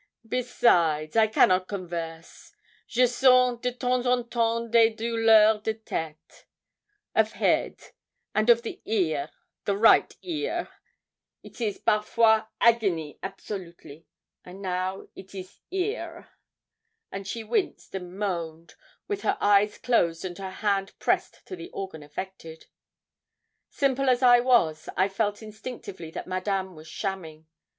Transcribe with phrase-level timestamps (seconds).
[0.27, 2.53] 'Besides, I cannot converse;
[2.87, 6.45] je sens de temps en temps des douleurs de tête
[7.15, 7.79] of head,
[8.33, 9.29] and of the ear,
[9.65, 10.69] the right ear,
[11.43, 14.07] it is parfois agony absolutely,
[14.43, 16.29] and now it is here.'
[17.11, 18.73] And she winced and moaned,
[19.07, 22.65] with her eyes closed and her hand pressed to the organ affected.
[23.69, 27.45] Simple as I was, I felt instinctively that Madame was shamming.